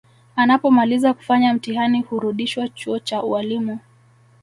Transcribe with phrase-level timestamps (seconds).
[0.35, 3.79] Anapomaliza kufanya mtihani hurudishwa chuo cha ualimu